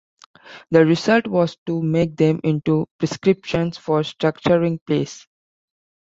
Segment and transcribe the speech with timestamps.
[0.71, 5.27] The result was to make them into prescriptions for structuring plays.